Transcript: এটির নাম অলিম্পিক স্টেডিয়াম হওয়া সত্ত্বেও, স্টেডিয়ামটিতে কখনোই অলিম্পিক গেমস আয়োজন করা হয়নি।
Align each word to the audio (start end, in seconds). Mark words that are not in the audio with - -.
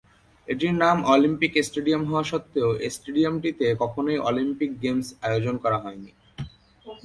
এটির 0.47 0.75
নাম 0.83 0.97
অলিম্পিক 1.05 1.51
স্টেডিয়াম 1.67 2.03
হওয়া 2.05 2.23
সত্ত্বেও, 2.23 2.69
স্টেডিয়ামটিতে 2.95 3.65
কখনোই 3.79 4.17
অলিম্পিক 4.29 4.71
গেমস 4.83 5.07
আয়োজন 5.27 5.55
করা 5.63 5.77
হয়নি। 5.83 6.11